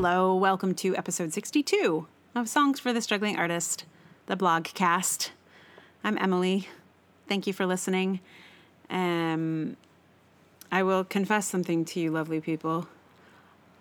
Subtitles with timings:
[0.00, 2.06] Hello, welcome to episode 62
[2.36, 3.84] of Songs for the Struggling Artist,
[4.26, 5.32] the blog cast.
[6.04, 6.68] I'm Emily.
[7.28, 8.20] Thank you for listening.
[8.88, 9.76] Um,
[10.70, 12.86] I will confess something to you, lovely people.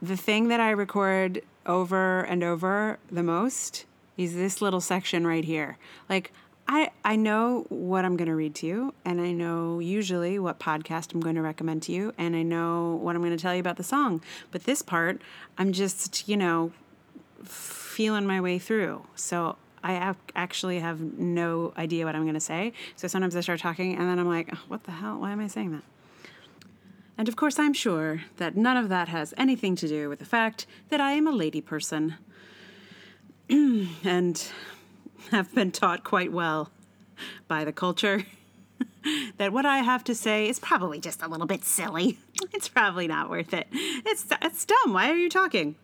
[0.02, 3.86] The thing that I record over and over the most
[4.18, 5.78] is this little section right here.
[6.10, 6.34] Like,
[6.70, 10.60] I, I know what I'm going to read to you, and I know usually what
[10.60, 13.54] podcast I'm going to recommend to you, and I know what I'm going to tell
[13.54, 14.22] you about the song.
[14.52, 15.22] But this part,
[15.58, 16.74] I'm just, you know,
[17.46, 19.06] feeling my way through.
[19.16, 22.74] So I actually have no idea what I'm going to say.
[22.98, 25.20] So sometimes I start talking, and then I'm like, oh, what the hell?
[25.20, 25.84] Why am I saying that?
[27.18, 30.26] And of course, I'm sure that none of that has anything to do with the
[30.26, 32.16] fact that I am a lady person.
[33.50, 34.52] and
[35.32, 36.72] have been taught quite well
[37.48, 38.26] by the culture
[39.38, 42.20] that what I have to say is probably just a little bit silly.
[42.54, 43.68] It's probably not worth it.
[43.72, 44.94] It's it's dumb.
[44.94, 45.76] Why are you talking?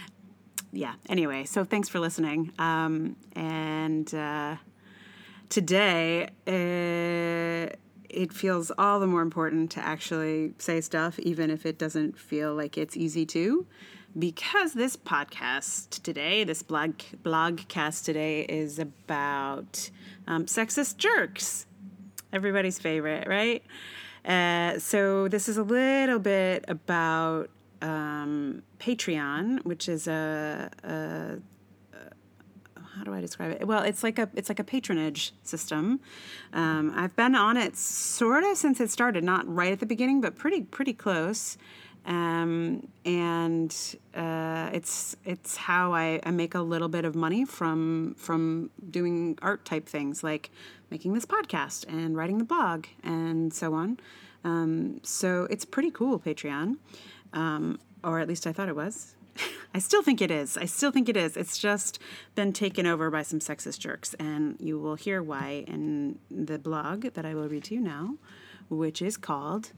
[0.72, 0.94] yeah.
[1.08, 2.52] Anyway, so thanks for listening.
[2.58, 4.56] Um, and uh,
[5.48, 7.74] today, uh,
[8.08, 12.54] it feels all the more important to actually say stuff, even if it doesn't feel
[12.54, 13.66] like it's easy to
[14.18, 19.90] because this podcast today, this blog blogcast today, is about
[20.26, 21.66] um, sexist jerks,
[22.32, 23.62] everybody's favorite, right?
[24.24, 31.38] Uh, so this is a little bit about um, Patreon, which is a, a,
[32.96, 33.66] how do I describe it?
[33.66, 36.00] Well, it's like a it's like a patronage system.
[36.52, 40.20] Um, I've been on it sort of since it started, not right at the beginning,
[40.20, 41.56] but pretty pretty close
[42.04, 43.74] um, and
[44.14, 49.38] uh, it's it's how I, I make a little bit of money from from doing
[49.40, 50.50] art type things like
[50.90, 53.98] making this podcast and writing the blog and so on.
[54.44, 56.76] Um, so it's pretty cool, Patreon,
[57.32, 59.14] um, or at least I thought it was.
[59.74, 60.56] I still think it is.
[60.56, 61.36] I still think it is.
[61.36, 62.00] It's just
[62.34, 67.14] been taken over by some sexist jerks, and you will hear why in the blog
[67.14, 68.16] that I will read to you now,
[68.68, 69.70] which is called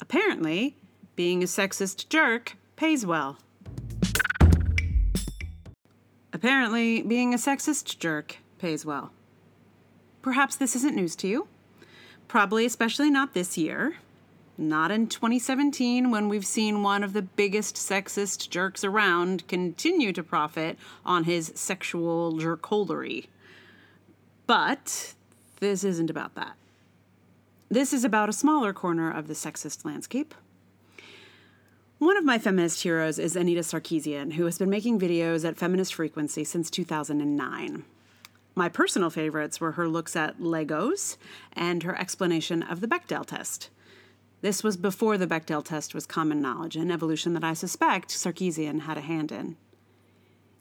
[0.00, 0.76] apparently
[1.16, 3.38] being a sexist jerk pays well.
[6.32, 9.12] Apparently, being a sexist jerk pays well.
[10.22, 11.46] Perhaps this isn't news to you.
[12.26, 13.96] Probably, especially not this year.
[14.56, 20.22] Not in 2017, when we've seen one of the biggest sexist jerks around continue to
[20.22, 23.26] profit on his sexual jerkholdery.
[24.46, 25.14] But
[25.60, 26.54] this isn't about that.
[27.68, 30.34] This is about a smaller corner of the sexist landscape
[31.98, 35.94] one of my feminist heroes is Anita Sarkeesian, who has been making videos at Feminist
[35.94, 37.84] Frequency since 2009.
[38.56, 41.16] My personal favorites were her looks at Legos
[41.52, 43.70] and her explanation of the Bechdel test.
[44.40, 48.80] This was before the Bechdel test was common knowledge, an evolution that I suspect Sarkeesian
[48.80, 49.56] had a hand in.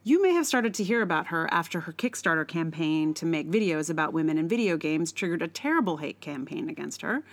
[0.04, 3.90] You may have started to hear about her after her Kickstarter campaign to make videos
[3.90, 7.24] about women in video games triggered a terrible hate campaign against her.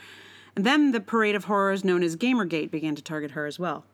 [0.57, 3.85] And then the parade of horrors known as Gamergate began to target her as well.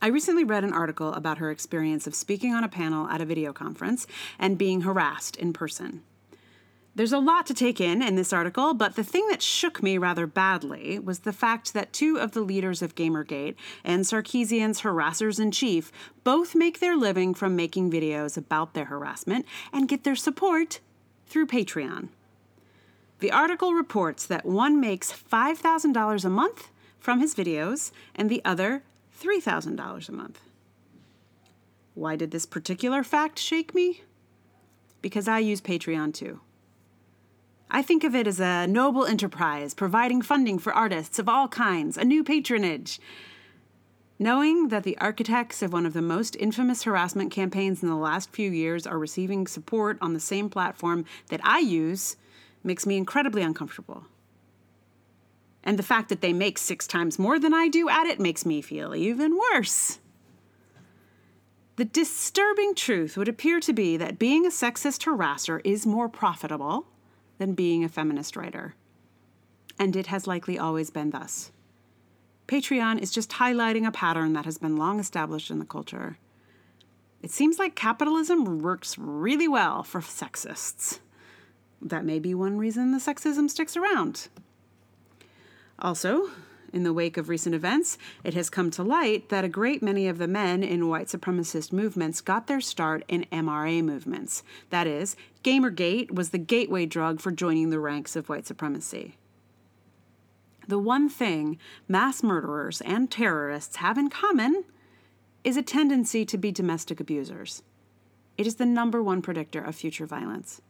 [0.00, 3.24] I recently read an article about her experience of speaking on a panel at a
[3.24, 4.06] video conference
[4.36, 6.02] and being harassed in person.
[6.94, 9.96] There's a lot to take in in this article, but the thing that shook me
[9.96, 15.40] rather badly was the fact that two of the leaders of Gamergate and Sarkeesian's harassers
[15.40, 15.90] in chief
[16.22, 20.80] both make their living from making videos about their harassment and get their support
[21.26, 22.08] through Patreon.
[23.22, 28.82] The article reports that one makes $5,000 a month from his videos and the other
[29.16, 30.40] $3,000 a month.
[31.94, 34.02] Why did this particular fact shake me?
[35.02, 36.40] Because I use Patreon too.
[37.70, 41.96] I think of it as a noble enterprise providing funding for artists of all kinds,
[41.96, 42.98] a new patronage.
[44.18, 48.30] Knowing that the architects of one of the most infamous harassment campaigns in the last
[48.30, 52.16] few years are receiving support on the same platform that I use
[52.64, 54.06] makes me incredibly uncomfortable.
[55.64, 58.44] And the fact that they make six times more than I do at it makes
[58.44, 59.98] me feel even worse.
[61.76, 66.86] The disturbing truth would appear to be that being a sexist harasser is more profitable
[67.38, 68.74] than being a feminist writer.
[69.78, 71.50] And it has likely always been thus.
[72.46, 76.18] Patreon is just highlighting a pattern that has been long established in the culture.
[77.22, 80.98] It seems like capitalism works really well for sexists.
[81.82, 84.28] That may be one reason the sexism sticks around.
[85.78, 86.30] Also,
[86.72, 90.06] in the wake of recent events, it has come to light that a great many
[90.06, 94.42] of the men in white supremacist movements got their start in MRA movements.
[94.70, 99.16] That is, Gamergate was the gateway drug for joining the ranks of white supremacy.
[100.66, 101.58] The one thing
[101.88, 104.64] mass murderers and terrorists have in common
[105.44, 107.62] is a tendency to be domestic abusers.
[108.38, 110.62] It is the number one predictor of future violence.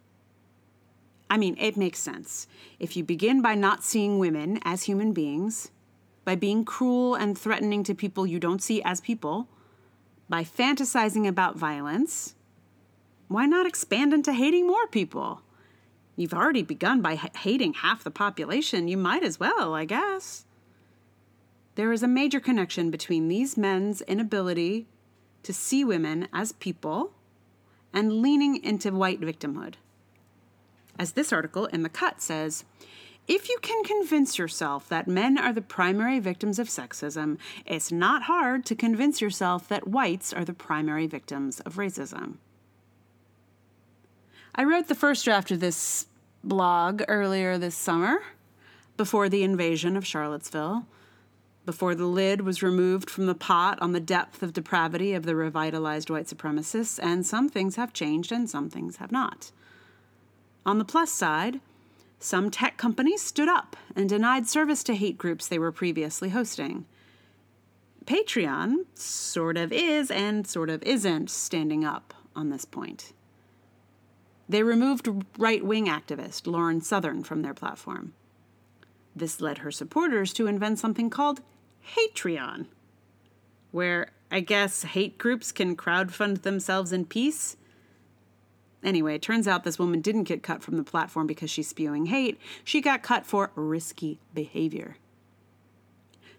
[1.32, 2.46] I mean, it makes sense.
[2.78, 5.70] If you begin by not seeing women as human beings,
[6.26, 9.48] by being cruel and threatening to people you don't see as people,
[10.28, 12.34] by fantasizing about violence,
[13.28, 15.40] why not expand into hating more people?
[16.16, 18.86] You've already begun by h- hating half the population.
[18.86, 20.44] You might as well, I guess.
[21.76, 24.86] There is a major connection between these men's inability
[25.44, 27.14] to see women as people
[27.90, 29.76] and leaning into white victimhood.
[30.98, 32.64] As this article in The Cut says,
[33.28, 38.24] if you can convince yourself that men are the primary victims of sexism, it's not
[38.24, 42.34] hard to convince yourself that whites are the primary victims of racism.
[44.54, 46.06] I wrote the first draft of this
[46.44, 48.22] blog earlier this summer,
[48.96, 50.86] before the invasion of Charlottesville,
[51.64, 55.36] before the lid was removed from the pot on the depth of depravity of the
[55.36, 59.52] revitalized white supremacists, and some things have changed and some things have not.
[60.64, 61.60] On the plus side,
[62.18, 66.86] some tech companies stood up and denied service to hate groups they were previously hosting.
[68.04, 73.12] Patreon sort of is and sort of isn't standing up on this point.
[74.48, 78.12] They removed right wing activist Lauren Southern from their platform.
[79.14, 81.40] This led her supporters to invent something called
[81.96, 82.66] Hatreon,
[83.70, 87.56] where I guess hate groups can crowdfund themselves in peace.
[88.82, 92.06] Anyway, it turns out this woman didn't get cut from the platform because she's spewing
[92.06, 92.40] hate.
[92.64, 94.96] She got cut for risky behavior.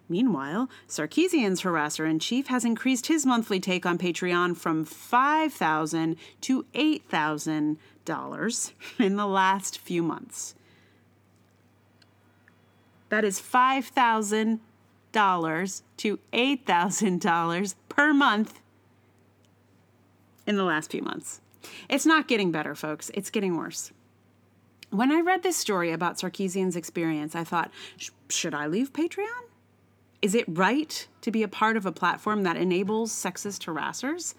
[0.10, 6.66] Meanwhile, Sarkeesian's harasser in chief has increased his monthly take on Patreon from 5,000 to
[6.74, 10.56] $8,000 in the last few months.
[13.08, 18.60] That is $5,000 to $8,000 per month
[20.46, 21.40] in the last few months.
[21.90, 23.12] It's not getting better, folks.
[23.14, 23.92] It's getting worse.
[24.90, 27.72] When I read this story about Sarkeesian's experience, I thought,
[28.30, 29.28] should I leave Patreon?
[30.22, 34.36] Is it right to be a part of a platform that enables sexist harassers?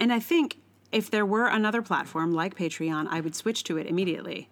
[0.00, 0.58] And I think
[0.92, 4.48] if there were another platform like Patreon, I would switch to it immediately.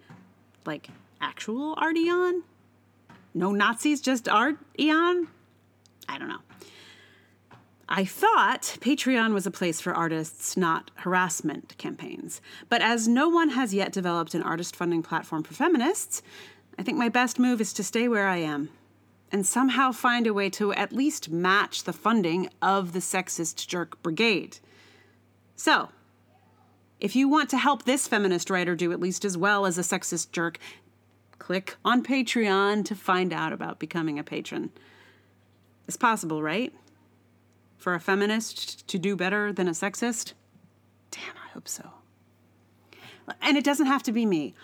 [0.65, 0.89] Like
[1.21, 2.43] actual Arteon?
[3.33, 5.29] No Nazis, just Art Eon?
[6.09, 6.41] I don't know.
[7.89, 12.41] I thought Patreon was a place for artists, not harassment campaigns.
[12.69, 16.21] But as no one has yet developed an artist funding platform for feminists,
[16.79, 18.71] I think my best move is to stay where I am
[19.31, 24.03] and somehow find a way to at least match the funding of the Sexist Jerk
[24.03, 24.59] Brigade.
[25.55, 25.89] So,
[27.01, 29.83] if you want to help this feminist writer do at least as well as a
[29.83, 30.59] sexist jerk,
[31.39, 34.71] click on Patreon to find out about becoming a patron.
[35.87, 36.73] It's possible, right?
[37.77, 40.33] For a feminist to do better than a sexist?
[41.11, 41.91] Damn, I hope so.
[43.41, 44.55] And it doesn't have to be me.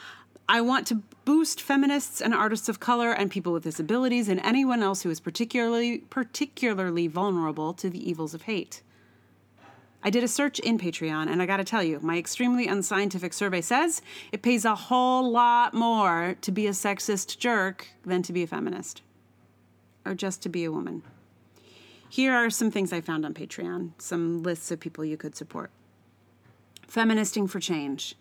[0.49, 4.82] I want to boost feminists and artists of color and people with disabilities and anyone
[4.82, 8.82] else who is particularly particularly vulnerable to the evils of hate.
[10.05, 13.32] I did a search in Patreon and I got to tell you, my extremely unscientific
[13.32, 18.32] survey says it pays a whole lot more to be a sexist jerk than to
[18.32, 19.03] be a feminist
[20.05, 21.02] or just to be a woman.
[22.12, 25.71] Here are some things I found on Patreon, some lists of people you could support.
[26.87, 28.16] Feministing for Change.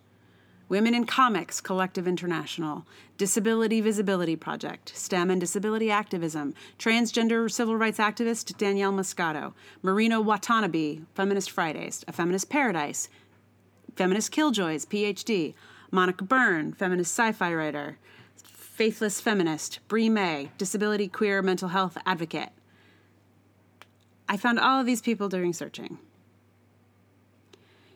[0.70, 2.86] Women in Comics Collective International,
[3.18, 11.02] Disability Visibility Project, STEM and Disability Activism, transgender civil rights activist Danielle Muscato, Marina Watanabe,
[11.14, 13.10] Feminist Fridays, A Feminist Paradise,
[13.98, 15.54] Feminist Killjoys, PhD,
[15.92, 17.98] Monica Byrne, feminist sci fi writer,
[18.42, 22.52] Faithless Feminist, Brie May, disability queer mental health advocate.
[24.32, 25.98] I found all of these people during searching.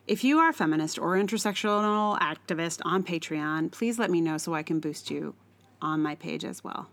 [0.05, 4.53] If you are a feminist or intersectional activist on Patreon, please let me know so
[4.53, 5.33] I can boost you
[5.81, 6.89] on my page as well.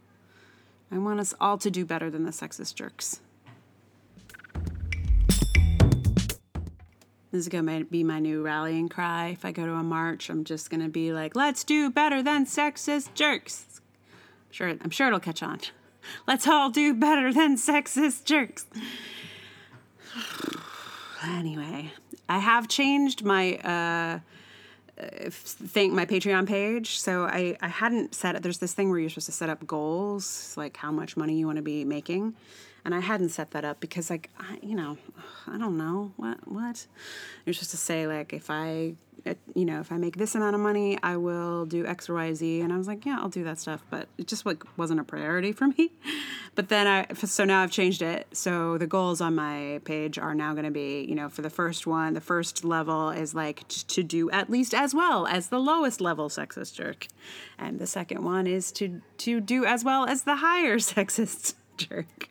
[0.92, 3.20] I want us all to do better than the sexist jerks.
[7.32, 9.30] This is going to be my new rallying cry.
[9.30, 12.22] If I go to a march, I'm just going to be like, let's do better
[12.22, 13.80] than sexist jerks.
[14.46, 15.58] I'm sure, I'm sure it'll catch on.
[16.28, 18.66] Let's all do better than sexist jerks.
[21.25, 21.92] anyway,
[22.28, 24.21] I have changed my uh,
[25.31, 26.99] thank my Patreon page.
[26.99, 28.42] So I, I hadn't set it.
[28.42, 31.47] There's this thing where you're supposed to set up goals, like how much money you
[31.47, 32.35] want to be making,
[32.85, 34.99] and I hadn't set that up because like I, you know
[35.47, 36.87] I don't know what what
[37.45, 38.95] you're supposed to say like if I
[39.55, 42.61] you know, if I make this amount of money, I will do X, Y, Z.
[42.61, 43.85] And I was like, yeah, I'll do that stuff.
[43.91, 45.93] But it just like wasn't a priority for me.
[46.55, 48.26] But then I, so now I've changed it.
[48.35, 51.49] So the goals on my page are now going to be, you know, for the
[51.49, 55.59] first one, the first level is like to do at least as well as the
[55.59, 57.07] lowest level sexist jerk.
[57.59, 62.29] And the second one is to, to do as well as the higher sexist jerk.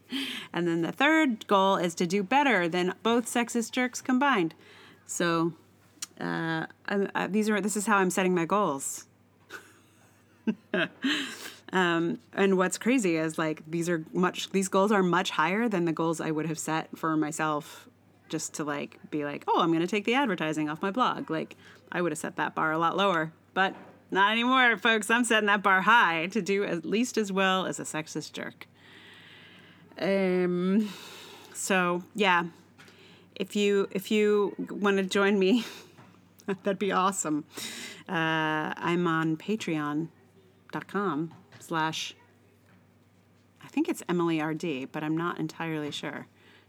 [0.53, 4.53] And then the third goal is to do better than both sexist jerks combined.
[5.07, 5.53] So
[6.21, 6.65] uh,
[7.15, 9.05] I, these are this is how I'm setting my goals.
[11.73, 15.85] um, and what's crazy is like these are much these goals are much higher than
[15.85, 17.87] the goals I would have set for myself
[18.29, 21.29] just to like be like, oh, I'm going to take the advertising off my blog.
[21.29, 21.55] Like
[21.91, 23.75] I would have set that bar a lot lower, but
[24.11, 25.09] not anymore, folks.
[25.09, 28.67] I'm setting that bar high to do at least as well as a sexist jerk.
[29.99, 30.89] Um,
[31.53, 32.45] so yeah,
[33.35, 35.65] if you if you want to join me,
[36.63, 37.45] that'd be awesome.
[38.07, 42.15] Uh, I'm on Patreon.com slash.
[43.63, 46.27] I think it's Emily RD, but I'm not entirely sure.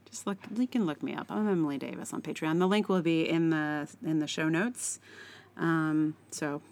[0.09, 0.39] Just look.
[0.57, 1.27] You can look me up.
[1.31, 2.59] I'm Emily Davis on Patreon.
[2.59, 5.01] The link will be in the in the show notes.
[5.57, 6.63] Um, so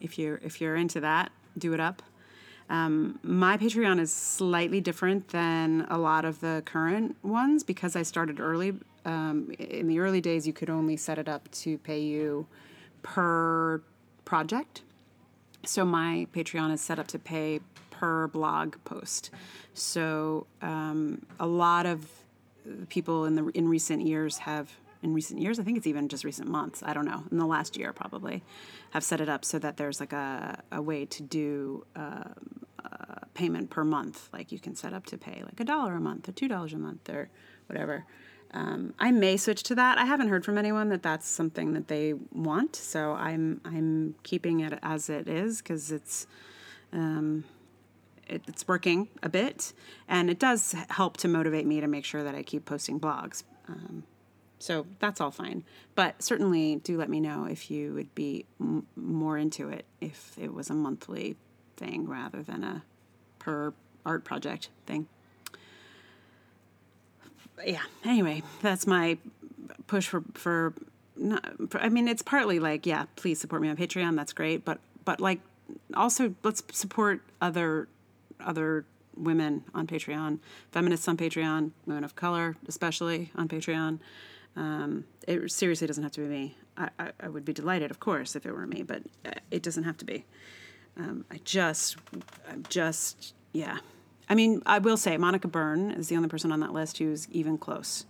[0.00, 2.02] if you're if you're into that, do it up.
[2.70, 8.02] Um, my Patreon is slightly different than a lot of the current ones because I
[8.02, 8.74] started early.
[9.04, 12.46] Um, in the early days, you could only set it up to pay you
[13.02, 13.82] per
[14.24, 14.82] project.
[15.64, 19.30] So my Patreon is set up to pay per blog post.
[19.74, 22.08] So um, a lot of
[22.88, 24.72] people in the in recent years have
[25.04, 27.46] in recent years, I think it's even just recent months, I don't know, in the
[27.46, 28.42] last year probably,
[28.90, 32.24] have set it up so that there's like a, a way to do uh,
[32.82, 34.30] uh, payment per month.
[34.32, 36.72] Like you can set up to pay like a dollar a month or two dollars
[36.72, 37.28] a month or
[37.66, 38.06] whatever.
[38.52, 39.98] Um, I may switch to that.
[39.98, 44.60] I haven't heard from anyone that that's something that they want, so I'm I'm keeping
[44.60, 46.26] it as it is because it's
[46.92, 47.44] um,
[48.28, 49.72] it, it's working a bit,
[50.08, 53.42] and it does help to motivate me to make sure that I keep posting blogs.
[53.68, 54.04] Um,
[54.58, 58.86] so that's all fine, but certainly do let me know if you would be m-
[58.96, 61.36] more into it if it was a monthly
[61.76, 62.82] thing rather than a
[63.38, 63.72] per
[64.06, 65.06] art project thing
[67.64, 67.82] yeah.
[68.04, 69.18] Anyway, that's my
[69.86, 70.74] push for for.
[71.16, 71.44] Not,
[71.74, 74.16] I mean, it's partly like, yeah, please support me on Patreon.
[74.16, 75.40] That's great, but but like,
[75.94, 77.88] also let's support other
[78.40, 78.84] other
[79.16, 80.40] women on Patreon,
[80.72, 84.00] feminists on Patreon, women of color, especially on Patreon.
[84.56, 86.56] Um, it seriously doesn't have to be me.
[86.76, 89.62] I, I, I, would be delighted, of course, if it were me, but uh, it
[89.62, 90.24] doesn't have to be.
[90.96, 91.96] Um, I just,
[92.48, 93.78] I'm just, yeah,
[94.28, 97.28] I mean, I will say Monica Byrne is the only person on that list who's
[97.30, 98.06] even close.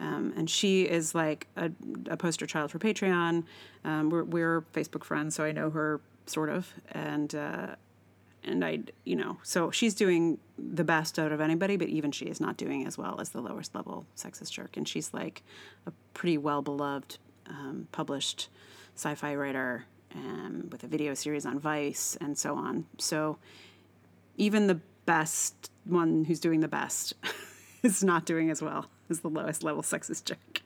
[0.00, 1.70] Um, and she is like a,
[2.10, 3.44] a, poster child for Patreon.
[3.84, 6.72] Um, we're, we're Facebook friends, so I know her sort of.
[6.90, 7.76] And, uh,
[8.44, 12.26] and I, you know, so she's doing the best out of anybody, but even she
[12.26, 14.76] is not doing as well as the lowest level sexist jerk.
[14.76, 15.42] And she's like
[15.86, 18.48] a pretty well beloved, um, published
[18.96, 22.86] sci fi writer um, with a video series on Vice and so on.
[22.98, 23.38] So
[24.36, 27.14] even the best one who's doing the best
[27.82, 30.62] is not doing as well as the lowest level sexist jerk.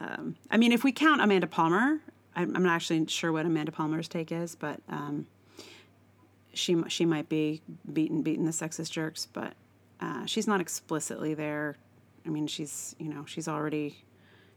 [0.00, 2.00] Um, I mean, if we count Amanda Palmer,
[2.34, 5.26] I'm, not actually sure what Amanda Palmer's take is, but um,
[6.52, 9.54] she she might be beaten beaten the sexist jerks, but
[10.00, 11.76] uh, she's not explicitly there.
[12.26, 14.04] I mean, she's you know she's already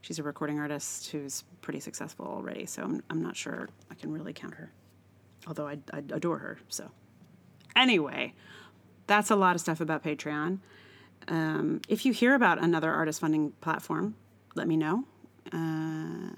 [0.01, 4.11] she's a recording artist who's pretty successful already, so I'm, I'm not sure I can
[4.11, 4.71] really count her.
[5.47, 6.89] Although I, I adore her, so
[7.75, 8.33] anyway,
[9.07, 10.59] that's a lot of stuff about Patreon.
[11.27, 14.15] Um, if you hear about another artist funding platform,
[14.55, 15.05] let me know.
[15.51, 16.31] Uh,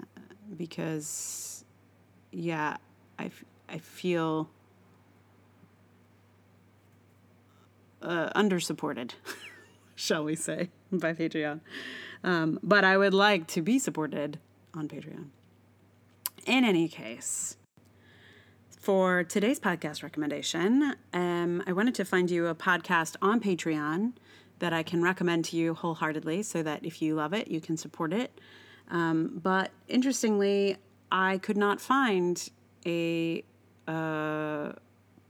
[0.56, 1.64] because,
[2.32, 2.76] yeah,
[3.18, 3.30] I
[3.68, 4.48] I feel
[8.02, 9.12] uh, undersupported,
[9.94, 11.60] shall we say, by Patreon.
[12.24, 14.38] Um, but I would like to be supported
[14.74, 15.26] on Patreon.
[16.46, 17.56] In any case,
[18.86, 24.12] for today's podcast recommendation, um, I wanted to find you a podcast on Patreon
[24.60, 27.76] that I can recommend to you wholeheartedly so that if you love it, you can
[27.76, 28.40] support it.
[28.90, 30.76] Um, but interestingly,
[31.10, 32.48] I could not find
[32.86, 33.44] a
[33.88, 34.72] uh,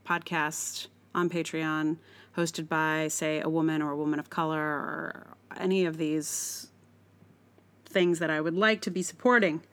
[0.05, 1.97] podcast on Patreon
[2.37, 6.69] hosted by, say, a woman or a woman of color or any of these
[7.85, 9.63] things that I would like to be supporting.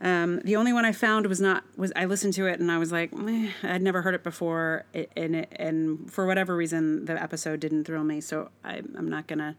[0.00, 2.78] Um, the only one I found was not was I listened to it and I
[2.78, 3.10] was like
[3.64, 8.04] I'd never heard it before and it, and for whatever reason the episode didn't thrill
[8.04, 9.56] me so I, I'm not gonna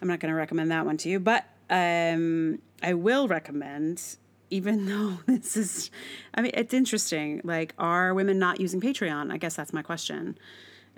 [0.00, 4.16] I'm not gonna recommend that one to you but um, I will recommend
[4.52, 5.90] even though this is,
[6.34, 7.40] I mean, it's interesting.
[7.42, 9.32] Like, are women not using Patreon?
[9.32, 10.38] I guess that's my question.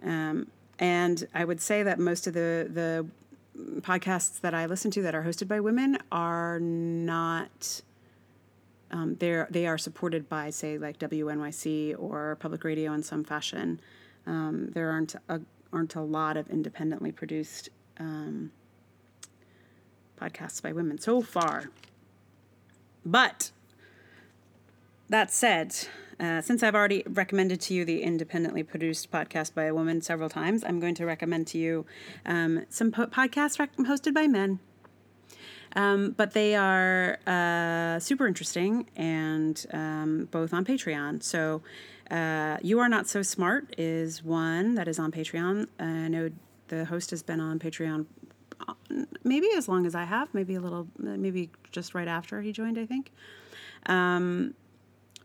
[0.04, 3.06] Um, and I would say that most of the the
[3.80, 7.82] podcasts that I listen to that are hosted by women are not.
[8.90, 13.80] Um, they're they are supported by say like WNYC or public radio in some fashion.
[14.26, 15.40] Um, there aren't a,
[15.72, 18.52] aren't a lot of independently produced um,
[20.20, 21.70] podcasts by women so far.
[23.04, 23.50] But
[25.08, 25.76] that said,
[26.20, 30.28] uh, since I've already recommended to you the independently produced podcast by a woman several
[30.28, 31.86] times, I'm going to recommend to you
[32.24, 34.60] um, some po- podcasts rec- hosted by men.
[35.76, 41.22] Um, but they are uh, super interesting and um, both on Patreon.
[41.22, 41.62] So,
[42.10, 45.66] uh, You Are Not So Smart is one that is on Patreon.
[45.80, 46.30] I know
[46.68, 48.06] the host has been on Patreon
[48.68, 48.74] uh,
[49.24, 52.78] maybe as long as I have, maybe a little, maybe just right after he joined,
[52.78, 53.12] I think.
[53.86, 54.54] Um,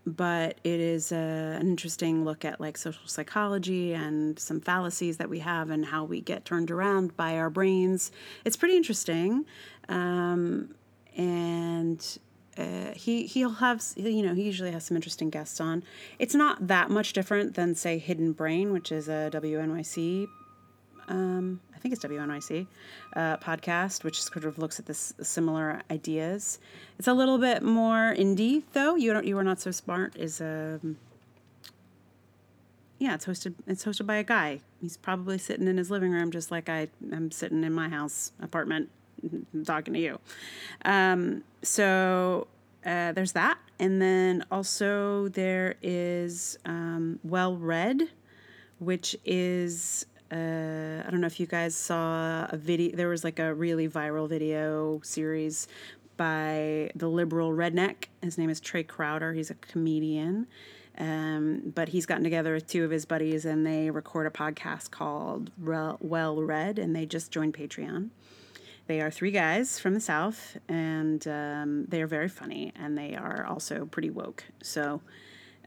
[0.05, 1.15] but it is a,
[1.59, 6.03] an interesting look at like social psychology and some fallacies that we have and how
[6.03, 8.11] we get turned around by our brains.
[8.45, 9.45] It's pretty interesting,
[9.87, 10.75] um,
[11.15, 12.19] and
[12.57, 15.83] uh, he he'll have you know he usually has some interesting guests on.
[16.17, 20.27] It's not that much different than say Hidden Brain, which is a WNYC
[21.09, 22.67] um, I think it's WNYC
[23.15, 26.59] uh, podcast, which sort of looks at this similar ideas.
[26.97, 28.95] It's a little bit more indie, though.
[28.95, 30.13] You don't, you are not so smart.
[30.17, 30.97] Is um,
[32.97, 33.53] yeah, it's hosted.
[33.65, 34.59] It's hosted by a guy.
[34.81, 38.33] He's probably sitting in his living room, just like I am sitting in my house
[38.41, 38.89] apartment,
[39.63, 40.19] talking to you.
[40.83, 42.47] Um, so
[42.85, 48.09] uh, there's that, and then also there is um, Well Read,
[48.79, 52.95] which is uh, I don't know if you guys saw a video.
[52.95, 55.67] There was like a really viral video series
[56.17, 58.05] by the liberal redneck.
[58.21, 59.33] His name is Trae Crowder.
[59.33, 60.47] He's a comedian.
[60.97, 64.91] Um, but he's gotten together with two of his buddies and they record a podcast
[64.91, 68.09] called Well Read, and they just joined Patreon.
[68.87, 73.15] They are three guys from the South, and um, they are very funny, and they
[73.15, 74.43] are also pretty woke.
[74.63, 75.01] So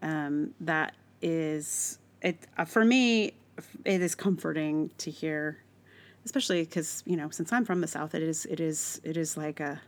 [0.03, 3.33] um, that is it uh, for me
[3.85, 5.59] it is comforting to hear,
[6.25, 9.37] especially because you know since I'm from the South, it is it is it is
[9.37, 9.81] like a,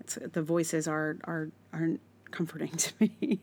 [0.00, 1.90] it's the voices are are are
[2.30, 3.40] comforting to me,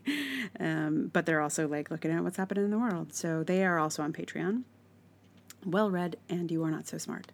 [0.59, 3.13] um, but they're also like looking at what's happening in the world.
[3.13, 4.63] So they are also on Patreon.
[5.65, 7.31] Well read, and you are not so smart.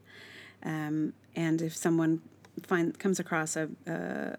[0.64, 2.22] Um, and if someone
[2.64, 4.38] find comes across a, a,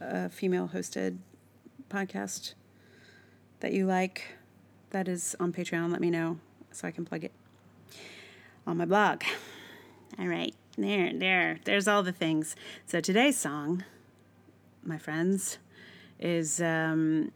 [0.00, 1.18] a female hosted
[1.90, 2.54] podcast
[3.60, 4.36] that you like
[4.90, 6.38] that is on Patreon, let me know
[6.72, 7.32] so I can plug it
[8.66, 9.22] on my blog.
[10.18, 12.54] All right, there, there, there's all the things.
[12.86, 13.84] So today's song,
[14.84, 15.58] my friends,
[16.18, 17.32] is um,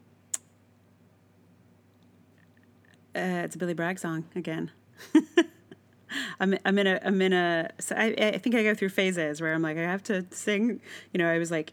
[3.15, 4.71] uh, it's a Billy Bragg song again.
[6.41, 9.41] I'm I'm in a I'm in a so I I think I go through phases
[9.41, 10.81] where I'm like I have to sing.
[11.13, 11.73] You know, I was like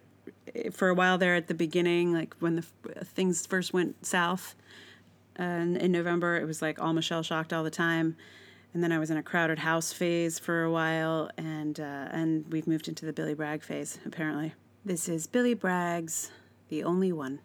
[0.71, 2.63] for a while there at the beginning, like when the
[3.03, 4.55] things first went south
[5.35, 8.15] and in November, it was like all Michelle Shocked all the time.
[8.73, 12.51] And then I was in a Crowded House phase for a while, and uh, and
[12.51, 14.53] we've moved into the Billy Bragg phase apparently.
[14.83, 16.31] This is Billy Bragg's
[16.69, 17.39] "The Only One."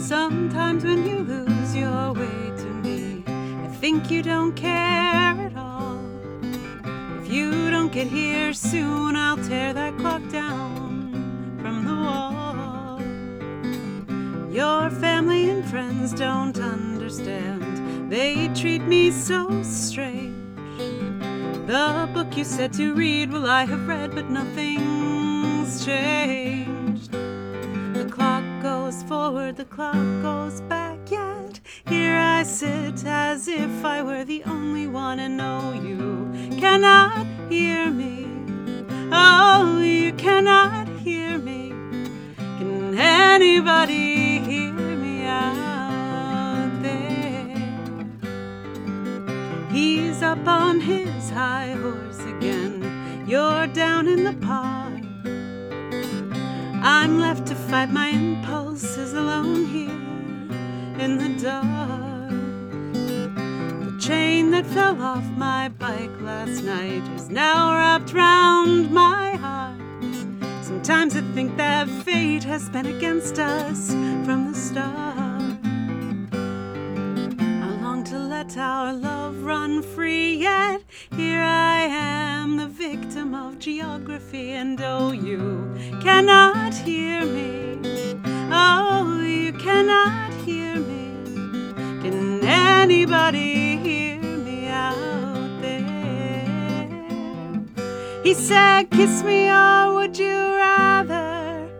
[0.00, 5.41] Sometimes when you lose your way to me, I think you don't care
[7.32, 13.00] you don't get here soon, I'll tear that clock down from the wall.
[14.52, 20.36] Your family and friends don't understand, they treat me so strange.
[21.66, 27.12] The book you said to read, well, I have read, but nothing's changed.
[27.12, 34.02] The clock goes forward, the clock goes back, yet here I sit as if I
[34.02, 36.30] were the only one, and know you
[36.62, 38.24] cannot hear me.
[39.10, 41.70] Oh, you cannot hear me.
[42.36, 47.56] Can anybody hear me out there?
[49.72, 53.24] He's up on his high horse again.
[53.26, 55.02] You're down in the park.
[56.84, 59.90] I'm left to fight my impulses alone here
[61.04, 61.81] in the dark
[64.02, 69.78] chain that fell off my bike last night is now wrapped round my heart.
[70.64, 73.92] Sometimes I think that fate has been against us
[74.24, 75.56] from the start.
[76.32, 80.34] I long to let our love run free.
[80.34, 80.82] Yet
[81.14, 87.78] here I am, the victim of geography, and oh, you cannot hear me.
[88.50, 90.21] Oh, you cannot
[92.82, 95.78] anybody hear me out there?
[98.24, 101.70] He said, Kiss me, or would you rather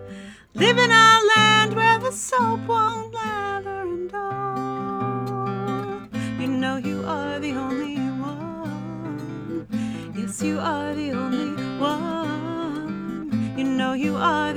[0.54, 6.06] live in a land where the soap won't lather and all?
[6.40, 7.96] You know you are the only
[8.30, 9.66] one.
[10.16, 13.54] Yes, you are the only one.
[13.58, 14.51] You know you are